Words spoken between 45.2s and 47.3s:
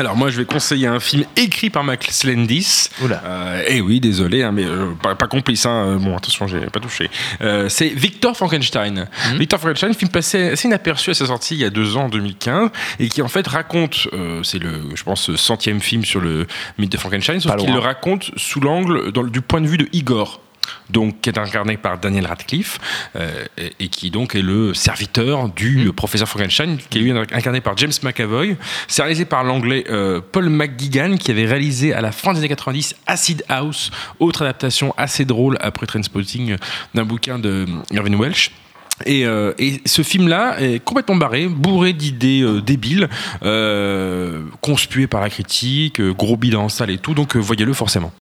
la critique, gros bilan en salle et tout,